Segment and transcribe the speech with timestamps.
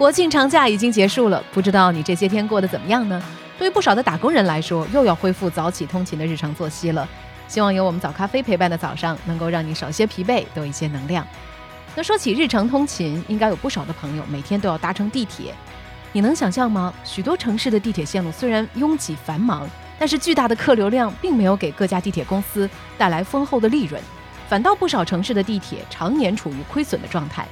[0.00, 3.22] 国庆长假已经结束了，不知道你这些天过得怎么样呢？
[3.58, 7.06] 对于不少的打工人来说，又要恢复早起通勤的日常作息了。
[7.46, 11.22] 希望有我们早咖啡陪伴的早上，能够让你少些疲惫，多一些能量。
[11.94, 15.54] 那说起日常通勤，应该有不少的朋友每天都要搭乘地铁。
[16.12, 16.94] 你能想象吗？
[17.04, 19.68] 许多城市的地铁线路虽然拥挤繁忙。
[19.98, 24.00] 但是巨大的客流量并没有给各家地铁公司带来丰厚的利润，
[24.48, 27.46] 反倒不少城市的地铁常年处于亏损的状态。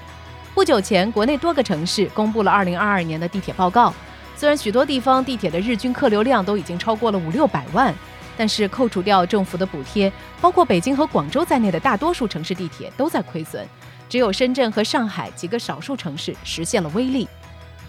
[0.59, 3.95] 不久前，国内多个城市公布了2022年的地铁报告，
[4.35, 7.95] 虽然许多地方地铁的日均客流量都已经超过了五六百万，
[8.37, 13.64] 但是扣除掉政府的补贴，包括北京和广州在内的大多数城市地铁都在亏损，
[14.09, 17.29] 只有深圳和上海几个少数城市实现了微利。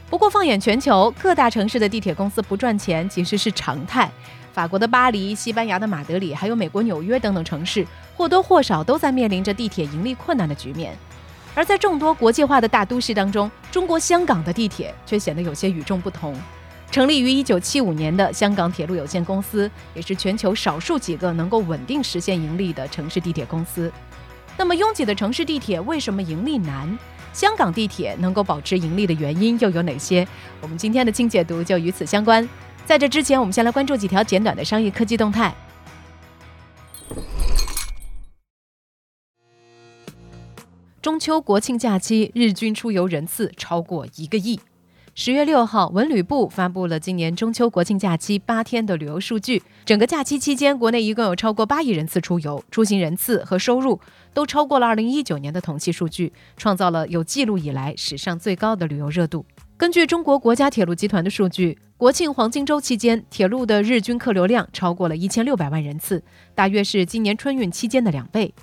[0.07, 4.07] 不过，放眼全球，各大城市的地铁公司不赚钱其实是常态。
[4.53, 7.83] 法国的巴黎、西班牙的马德里，还有美国纽约等等城市，
[8.15, 10.95] 或多或少都在面临着地铁盈利困难的局面。
[11.59, 16.33] 而在众多国际化的大都市当中，中国香港的地铁却显得有些与众不同。
[16.89, 23.91] 成立于1975年的香港铁路有限公司，也是全球少数几个能够稳定实现盈利的城市地铁公司。
[24.55, 26.97] 那么，拥挤的城市地铁为什么盈利难？
[27.33, 30.25] 香港地铁能够保持盈利的原因又有哪些？
[30.61, 32.47] 我们今天的清解读就与此相关。
[32.85, 35.53] 在这之前，我们先来关注几条简短的商业科技动态。
[41.09, 44.59] 中秋国庆假期日均出游人次超过一个亿。
[45.15, 49.63] 十月六号，文旅部发布了今年中秋国庆假期八天的旅游数据。
[49.83, 53.99] 整个假期期间，国内一共有超过八亿人次出游，出行人次和收入
[54.35, 59.43] 都超过了二零一九年的同期数据，创造了有记录以来史上最高的旅游热度。
[59.77, 68.53] 根据中国国家铁路集团的数据，国庆黄金周期间，铁路的日均客流量超过了一千六百万人次，大约是今年春运期间的两倍。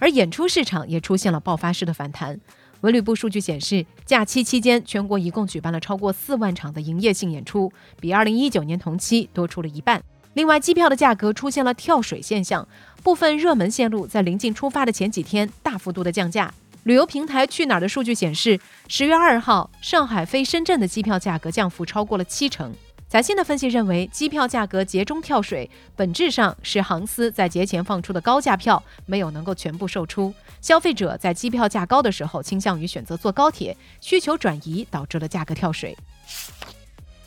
[0.00, 2.40] 而演出市场也出现了爆发式的反弹。
[2.80, 10.02] 文旅部数据显示，假期期间全国一共举办了超过四万场的营业性演出，比二零一九年同期多出了一半。
[10.32, 12.66] 另外，机票的价格出现了跳水现象，
[13.02, 16.52] 部分热门线路在临近出发的前几天大幅度的降价。
[16.84, 18.58] 旅游平台去哪儿的数据显示，
[18.88, 22.72] 十月二号，上海飞深圳的机票价格降幅超过了七成。
[23.10, 35.98] 财新的分析认为，机票价格节中跳水，本质上是航司在节前放出的高价票没有能够全部售出，消费者在机票价高的时候倾向于选择坐高铁，需求转移导致了价格跳水。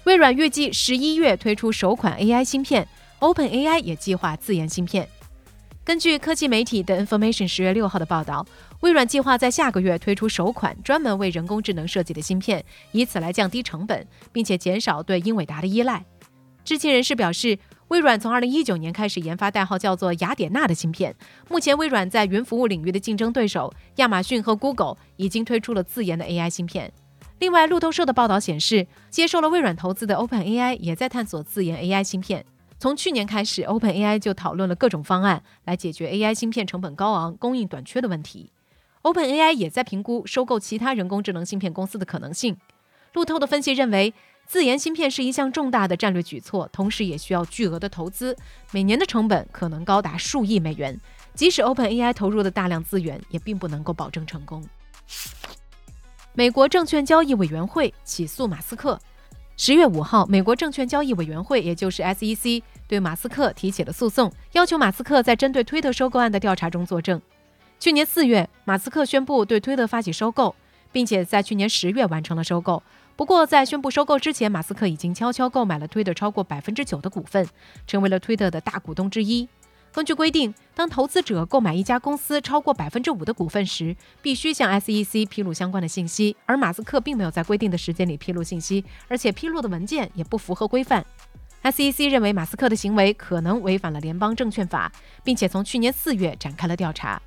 [0.06, 2.88] 微软预计十一月推出首款 AI 芯片
[3.20, 5.06] ，OpenAI 也计划自研芯片。
[5.86, 8.46] 根据科技媒体的 Information 十月六号的报道，
[8.80, 12.64] 微软计划在下个月推出首款专门为人工智能设计的芯片，
[12.94, 16.06] 以此来降低成本，并且减少对英伟达的依赖。
[16.64, 21.14] 知情人士表示，微软从二零一九年开始研发代号叫做雅典娜的芯片。
[21.50, 26.94] 目前，微软在云服务领域的竞争对手亚马逊和 Google 已经推出了自研的 AI 芯片。
[27.40, 32.46] 另外，路透社的报道显示，接受了微软投资的 OpenAI 也在探索自研 AI 芯片。
[32.84, 38.52] 从去年开始，OpenAI 就讨论了各种方案来解决 AI 芯片成本高昂、供应短缺的问题。
[39.04, 42.58] OpenAI 也在评估收购其他人工智能芯片公司的可能性。
[43.14, 44.14] 路透的分析认为，
[44.46, 48.36] 自研芯片是一项重大的战略举措，同时也需要巨额的投资，
[48.74, 51.00] 每年的成本可能高达数亿美元。
[51.34, 54.62] 即使 OpenAI 投入的大量资源，也并不能够保证成功。
[56.34, 59.00] 美国证券交易委员会起诉马斯克。
[59.56, 67.22] 十月五号，美国证券交易委员会，也就是 SEC，对马斯克提起了诉讼，要求马斯克在针对推特收购案的调查中作证。
[67.80, 70.56] 去年四月，马斯克宣布对推特发起收购，
[70.92, 72.82] 并且在去年十月完成了收购。
[73.16, 77.48] 不过，在宣布收购之前，马斯克已经悄悄购买了推特超过百分之九的股份，
[77.86, 79.48] 成为了推特的大股东之一。
[79.94, 86.36] 根据规定，当投资者购买一家公司超过百分之五的股份时，必须向 SEC 披露相关的信息。
[86.48, 91.06] 而马斯克并没有在规定的时间里披露信息，而且披露的文件也不符合规范。
[91.62, 94.92] SEC 认为马斯克的行为可能违反了联邦证券法，
[95.24, 97.22] 并且从去年四月展开了调查。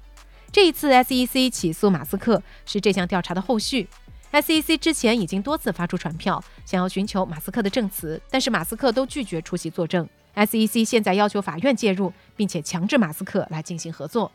[0.50, 3.88] 这一次 SEC 起诉马斯克是这项调查的后续。
[4.32, 10.06] SEC 之前已经多次发出传票，想要寻求马斯克的证词，但是马斯克都拒绝出席作证。
[10.36, 14.30] SEC 现在要求法院介入，并且强制马斯克来进行合作。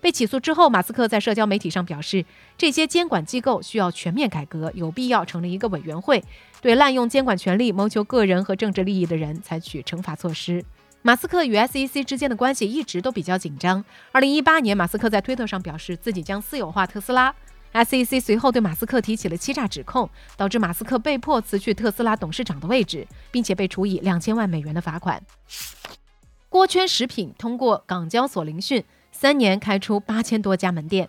[0.00, 2.24] 被起诉之后，马斯克在社交媒体上表示，
[2.56, 6.22] 这些监管机构需要全面改革，有必要成立一个委员会，
[6.60, 10.64] 对滥用监管权力、谋求个人和政治利益的人采取惩罚措施。
[11.02, 13.84] 马斯克与 SEC 之间的关系一直都比较紧张。
[14.12, 17.34] 二零一八年，马斯克在推特上表示自己将私有化特斯拉
[17.72, 25.22] ，SEC 随后对马斯克提起了欺诈指控，导致马斯克被迫辞去特斯拉董事长的位置，并且被处以两千万美元的罚款。
[26.48, 28.84] 锅圈食品通过港交所聆讯。
[29.10, 31.08] 三年开出八千多家门店。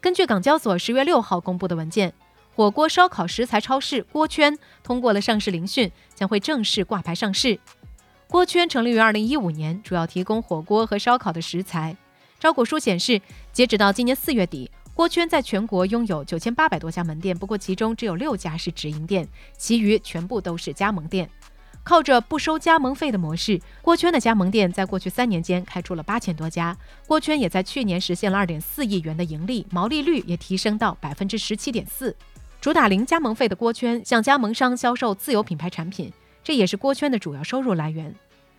[0.00, 2.12] 根据港交所十月六号公布的文件，
[2.56, 7.60] 火锅烧烤食材超市锅圈通过了上市聆讯，将会正式挂牌上市。
[8.26, 11.96] 锅圈成立于二零一五年，主要提供火锅和烧烤的食材。
[12.40, 13.20] 招股书显示，
[13.52, 14.68] 截止到今年四月底，
[14.98, 21.30] 锅圈在全国拥有九千八百多家门店，不过其中只有六家是直营店，其余全部都是加盟店。
[21.84, 26.76] 靠着不收加盟费的模式，锅圈的加盟店在过去三年间开出了八千多家。
[27.06, 32.16] 锅圈也在去年实现了二点四亿元的盈利，毛利率也提升到百分之十七点四。
[32.60, 36.12] 主打零加盟费的锅圈向加盟商销售自有品牌产品，
[36.42, 38.12] 这也是锅圈的主要收入来源。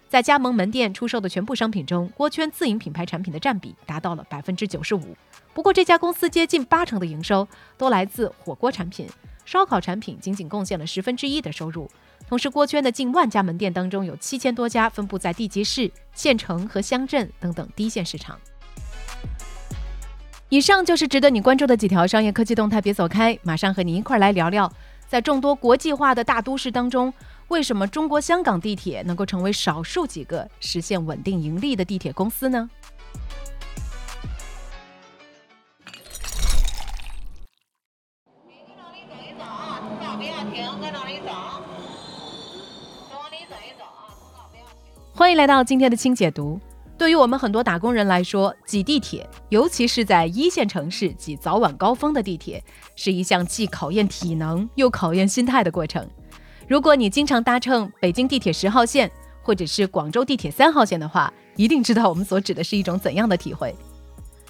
[0.10, 5.16] 在加盟门店出售的全部商品中，锅圈自营品牌产品的占比达到了百分之九十五。
[5.54, 7.48] 不过，这家公司接近八成的营收
[7.78, 9.08] 都来自火锅产品，
[9.46, 11.88] 烧烤产品仅仅贡献了十分之一的收入。
[12.28, 18.36] 同时，锅圈的近万家门店当中，有七千多家分布在地级市、县城和乡镇等等低线市场。
[20.50, 24.72] 以上就是值得你关注的几条商业科技动态，别走开，马上和你一块儿来聊聊，
[25.08, 27.14] 在众多国际化的大都市当中，
[27.50, 32.70] 为什么中国香港地铁能够成为少数几个实现稳定盈利的地铁公司呢？
[45.16, 46.60] 欢迎来到今天的轻解读。
[46.98, 52.64] 对于我们很多打工人来说，挤地铁，尤其是在一线城市挤早晚高峰的地铁，
[52.96, 56.08] 是一项既考验体能又考验心态的过程。
[56.70, 59.10] 如果你经常搭乘北京地铁十号线
[59.42, 63.76] 或者是广州地铁三号线的话，一定知道我们所指的是一种怎样的体会。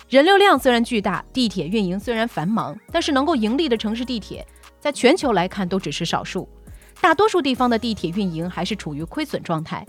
[0.09, 4.45] 人流量虽然巨大，地铁运营虽然繁忙，但是能够盈利的城市地铁，
[4.81, 6.45] 在全球来看都只是少数。
[6.99, 9.87] 大多数地方的地铁运营还是处于亏损状态。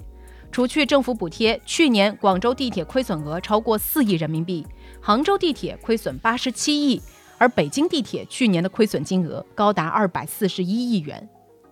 [0.52, 4.64] 除去政府补贴，去年广州地铁亏损额超过四亿人民币，
[5.00, 7.02] 杭州地铁亏损八十七亿，
[7.38, 11.28] 而北京地铁去年的亏损金额高达二百四十一亿元。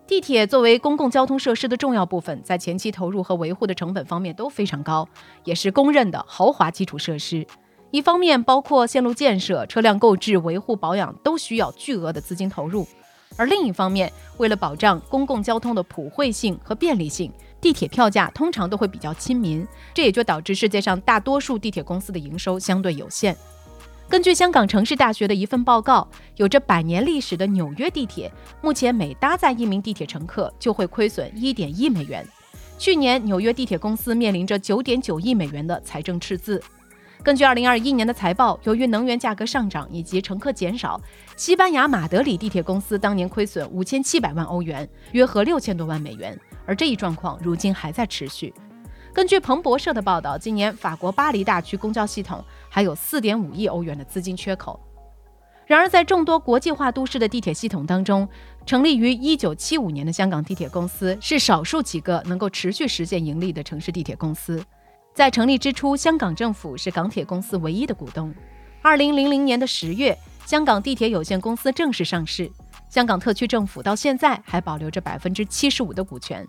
[0.09, 5.07] 地铁作为公共交通设施的重要部分，在前期投入和维护的成本方面都非常高，
[5.45, 7.47] 也是公认的豪华基础设施。
[7.91, 12.87] 一方面，包括线路建设、车辆购置、维护保养都需要巨额的资金投入；
[13.37, 17.31] 而另一方面，为了保障公共交通的普惠性和便利性。
[17.61, 23.37] 地铁票价通常都会比较亲民，这也就导致世界上大多数地铁公司的营收相对有限。
[24.11, 28.33] 根据香港城市大学的一份报告，有着百年历史的纽约地铁，
[28.63, 32.27] 目前每搭载一名地铁乘客就会亏损一点一美元。
[32.79, 36.63] 去年，纽约地铁公司面临着九点九亿美元的财政赤字。
[37.23, 40.99] 根据二零二一年的财报，由于能源价格上涨以及乘客减少，
[41.37, 46.39] 西班牙马德里地铁公司当年亏损五千七百万欧元，约合六千多万美元。
[46.65, 48.55] 而这一状况如今还在持续。
[49.19, 54.79] 根据彭博社的报道，今年法国巴黎大区公交系统还有4.5亿欧元的资金缺口。
[55.67, 58.29] 然而，在众多国际化都市的地铁系统当中，
[58.65, 64.65] 成立于1975年的香港地铁公司是少数几个能够持续实现盈利的城市地铁公司。
[65.13, 68.33] 在成立之初，香港政府是港铁公司唯一的股东。
[68.85, 72.49] 2000年的十月，香港地铁有限公司正式上市。
[72.89, 76.47] 香港特区政府到现在还保留着百分之七十五的股权。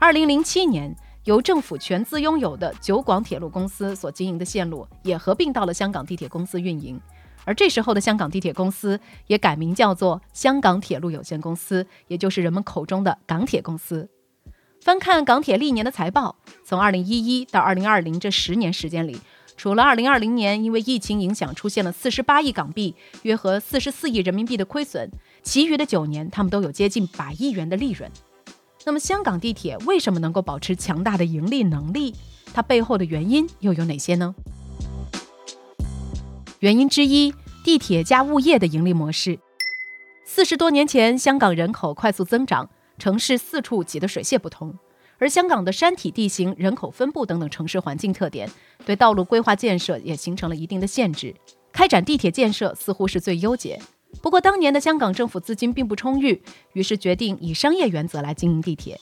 [0.00, 0.94] 二零零七年，
[1.24, 6.98] 由政府全资拥有的九广铁路公司所经营的线路也合并到了香港地铁公司运营，
[7.44, 14.08] 而这时候的香港地铁公司也改名叫做香港铁路有限公司，也就是人们口中的港铁公司。
[14.80, 19.20] 翻看港铁历年的财报，从二零一一到二零二零这十年时间里。
[19.56, 25.10] 除了2020年因为疫情影响出现了48亿港币（约合44亿人民币）的亏损，
[25.42, 28.08] 其余的九年他们都有接近百亿元的利润。
[28.88, 32.14] 那么，香港地铁为什么能够保持强大的盈利能力？
[32.54, 34.34] 它背后的原因又有哪些呢？
[36.60, 39.40] 原因之一，地铁加物业的盈利模式。
[40.24, 44.74] 四十多年前，香港人口快速增长，城市四处挤得水泄不通。
[45.18, 48.50] 而香港的山体地形、人口分布等等城市环境特点，
[48.86, 51.34] 对道路规划建设也形成了一定的限制。
[51.72, 53.78] 开展地铁建设似乎是最优解。
[54.22, 58.98] 不过，当年的香港政府资金并不充裕，于是决定以商业原则来经营地铁。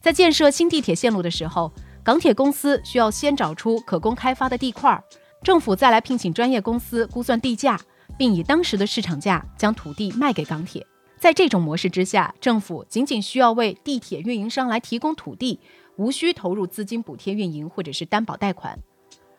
[0.00, 1.72] 在建设新地铁线路的时候，
[2.04, 5.02] 港铁公司需要先找出可供开发的地块，
[5.42, 7.78] 政府再来聘请专业公司估算地价，
[8.16, 10.86] 并以当时的市场价将土地卖给港铁。
[11.18, 15.58] 在这种模式之下，政府仅仅需要为地铁运营商来提供土地，
[15.96, 18.78] 无需投入资金补贴运营或者是担保贷款。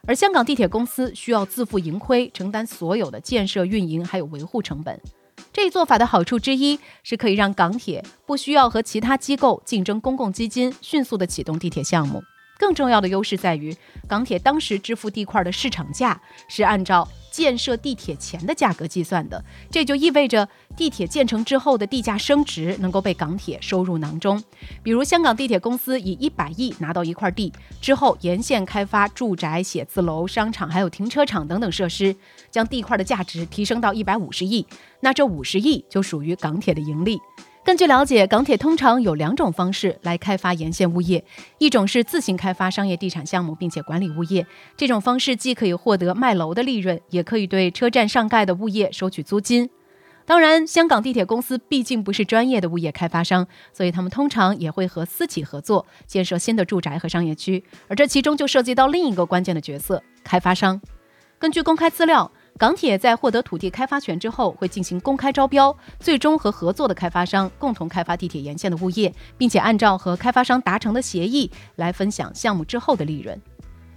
[0.09, 4.99] 而香港地铁公司需要自负盈亏，承担所有的建设、运营还有维护成本。
[5.53, 12.23] 这一做法的好处之一是可以让港铁不需要和其他机构竞争公共基金，迅速的启动地铁项目。
[12.57, 13.71] 更重要的优势在于，
[14.07, 24.41] 港铁当时支付地块的市场价是按照建设地铁前的价格计算的，这就意味着地铁建成之后的地价升值能够被港铁收入囊中。
[24.83, 32.15] 比如，香港地铁公司以一百亿拿到一块地之后，沿线开发住宅、写字楼、商场，还有停车场等等设施，
[32.51, 34.65] 将地块的价值提升到一百五十亿，
[35.01, 37.19] 那这五十亿就属于港铁的盈利。
[37.61, 41.23] 根据了解，港铁通常有两种方式来开发沿线物业，
[41.59, 44.47] 一种是自行开发商业地产项目，并且管理物业。
[44.75, 49.69] 这种方式既可以获得卖楼的利润，也可以对车站上盖的物业收取租金。
[50.25, 57.63] 当然，香港地铁公司毕竟不是专业的物业开发商，所以他们通常也会和私企合作建设新的住宅和商业区。
[57.87, 60.81] 而这其中就涉及到另一个关键的角色——开发商。
[61.37, 62.31] 根据公开资料。
[62.59, 73.41] 港铁在获得土地开发权之后，会进行公开招标，最终和合作的开发商共同开发地铁沿线的物业，并且按照和开发商达成的协议来分享项目之后的利润。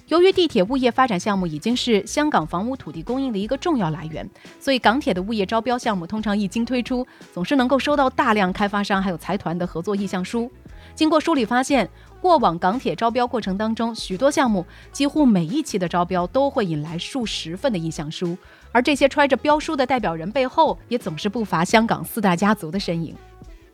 [0.06, 7.04] 由于地铁物业发展项目已经是香港房屋土地供应的一个重要来源，所以港铁的物业招标项目通常一经推出，
[7.34, 10.48] 总是能够收到大量开发商还有财团的合作意向书。
[10.94, 11.88] 经过梳理发现，
[12.20, 18.36] 过往港铁招标过程当中，许多项目几乎每一期的招标都会引来数十份的意向书，
[18.70, 23.14] 而这些揣着标书的代表人背后，也总是不乏香港四大家族的身影。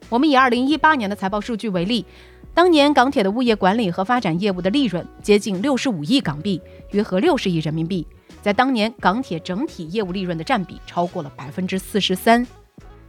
[0.09, 2.07] 我们以二零一八年的财报数据为例，
[2.55, 6.61] 当年港铁的物业管理和发展业务的利润接近六十五亿港币，
[6.93, 8.07] 约合六十亿人民币，
[8.41, 12.47] 在当年港铁整体业务利润的占比超过了百分之四十三。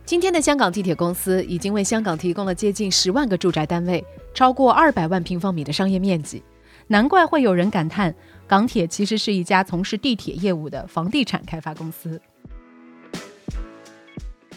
[0.09, 6.41] 今天的香港地铁公司已经为香港提供了接近十万个住宅单位，超过二百万平方米的商业面积，
[6.87, 8.15] 难怪会有人感叹，
[8.47, 12.19] 港铁其实是一家从事地铁业务的房地产开发公司。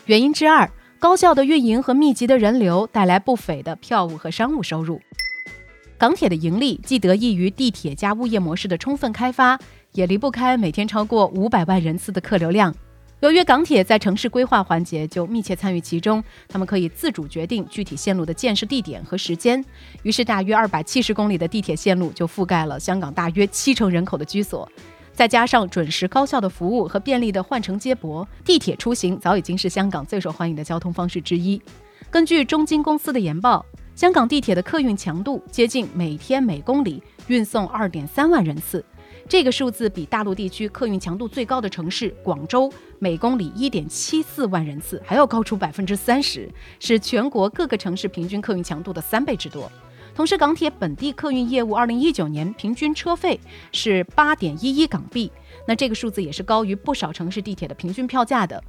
[0.07, 5.03] 原因之二，高效的运营和密集的人流带来不菲的票务和商务收入。
[5.99, 9.59] 港铁的盈利既得益于地铁加物业模式的充分开发，
[9.93, 12.75] 也离不开每天超过五百万人次的客流量。
[13.23, 19.65] 由于港铁在城市规划环节就密切参与其中，他们可以自主决定具体线路的建设地点和时间。
[20.03, 24.69] 于是，大约二百七十公里的地铁线路就覆盖了香港大约七成人口的居所。
[25.13, 31.63] 再加上准时高效的服务和便利的换乘接驳，地铁出行早已经是香港最受欢迎的交通方式之一。
[32.11, 33.65] 根据中金公司的研报，
[33.95, 38.85] 香港地铁的客运强度接近每天每公里运送二点三万人次。
[39.29, 46.49] 这个数字比大陆地区客运强度最高的城市广州每公里一点七四万人次还要高出百分之三十，
[46.79, 49.71] 是全国各个城市平均客运强度的三倍之多。
[50.15, 53.41] 同时，港铁本地客运业务二零一九年平均车费
[53.73, 55.33] 是八点一一港币，
[55.67, 58.63] 那这个数字也是高于不少城市地铁的平均票价的。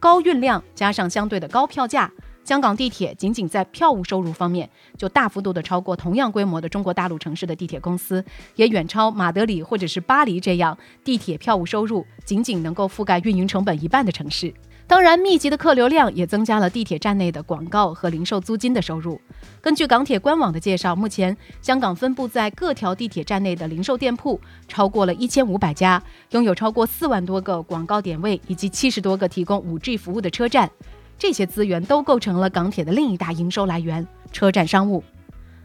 [0.00, 2.12] 高运量加上相对的高票价。
[2.48, 8.24] 香港地铁仅仅在票务收入方面就大幅度的超过同样规模的中国大陆城市的地铁公司，
[8.56, 14.50] 也远超马德里或者是巴黎这样地铁票务收入仅仅能够覆盖运营成本一半的城市。
[14.86, 19.20] 当然，密集的客流量也增加了地铁站内的广告和零售租金的收入。
[19.60, 30.70] 根据港铁官网的介绍，目前香港分布在各条地铁站内的零售店铺超过了一千五百家，拥有超过四万多个广告点位以及七十多个提供五 G 服务的车站。
[31.18, 35.02] 这些资源都构成了港铁的另一大营收来源——车站商务。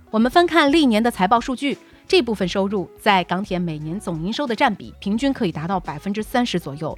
[0.09, 6.97] 我们翻看历年的财报数据，这部分收入在港铁每年总营收的占比平均可以达到百分之三十左右。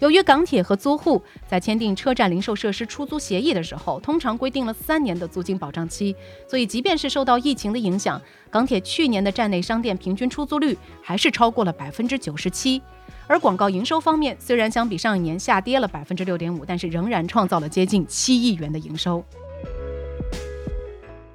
[0.00, 6.14] 由于港铁和租户在签订车站零售设施出租协议的时候，通常规定了三年的租金保障期，
[6.48, 8.20] 所以即便是受到疫情的影响，
[8.50, 12.82] 港铁去年的站内商店平均出租率还是超过了百分之九十七。
[13.26, 19.24] 而广告营收方面，虽然相比上一年下跌了百分之六点五，但是仍然创造了接近七亿元的营收。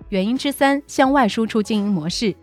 [0.10, 2.36] 原因之三，向外输出经营模式。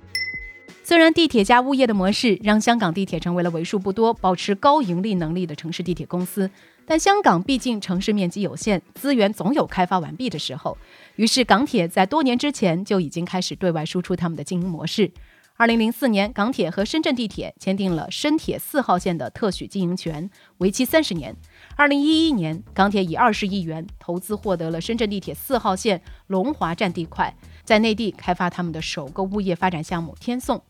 [0.84, 6.48] 虽然地铁加物业的模式让香港地铁成为了为数不多保持高盈利能力的城市地铁公司，
[6.86, 10.78] 但香港毕竟城市面积有限，资源总有开发完毕的时候。
[11.16, 15.10] 于是，港铁在多年之前就已经开始对外输出他们的经营模式。
[15.58, 21.34] 二零零四年，港铁和深圳地铁签订了深铁四号线的特许经营权，为期三十年。
[21.76, 27.34] 二零一一年，港铁以二十亿元投资获得了深圳地铁四号线龙华站地块，
[27.64, 30.60] 在内地开发他们的首个物业发展项目天颂。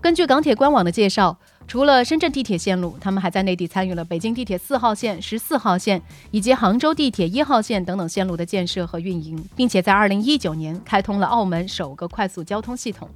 [0.00, 13.08] 根据港铁官网的介绍，除了深圳地铁线路，他们还在内地参与了北京地铁四号线、十四号线以及杭州地铁一号线等等线路的建设和运营，并且在二零一九年开通了澳门首个快速交通系统。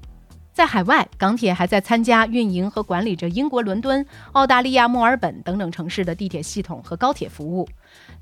[0.58, 7.68] 在海外，港铁还在参加运营和管理着英国伦敦、澳大利亚墨尔本等等城市的地铁系统和高铁服务。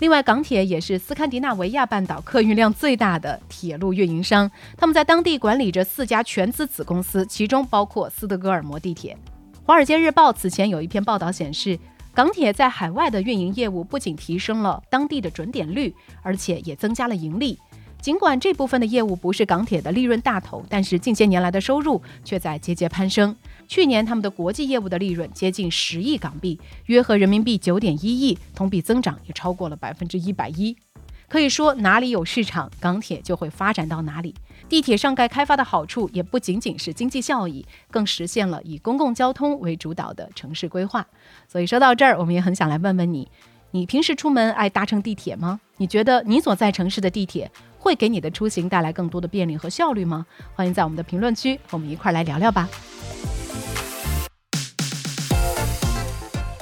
[0.01, 9.17] 另外，港铁也是斯堪的纳维亚半岛客运量最大的铁路运营商，他们在当地管理着四家全资子公司，其中包括斯德哥尔摩地铁。
[9.65, 11.79] 《华尔街日报》此前有一篇报道显示，
[12.13, 17.59] 港铁在海外的运营业务不仅提升了当地的准点率，而且也增加了盈利。
[18.01, 23.35] 尽管这部分的业务不是港铁的利润大头，但是近些年来的收入却在节节攀升。
[23.67, 30.77] 去年他们的国际业务的利润接近十亿港币，约合人民币九点一亿，同比增长也超过了百分之一百一。
[31.29, 34.33] 可以说，哪里有市场，港铁就会发展到哪里。
[34.69, 41.05] 地铁上盖开发的好处也不仅仅是经济效益，更实现了以公共交通为主导的城市规划。
[41.49, 43.29] 所以说到这儿，我们也很想来问问你：
[43.73, 45.59] 你平时出门爱搭乘地铁吗？
[45.79, 47.51] 你觉得你所在城市的地铁？
[47.87, 50.27] 会给你的出行带来更多的便利和效率吗？
[50.57, 52.69] 欢迎在我们的评论区和我们一块来聊聊吧。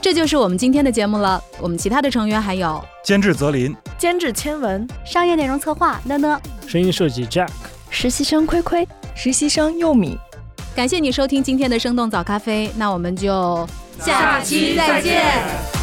[0.03, 1.43] 这就是我们今天的节目了。
[1.59, 7.49] 我们其他的成员还有监制泽林、监制千文、商业内容策划呢呢、声音设计 Jack、
[7.89, 10.19] 实习生亏亏、实习生佑米。
[10.77, 13.67] 感谢你收听今天的生动早咖啡，那我们就
[13.99, 15.74] 下期再见。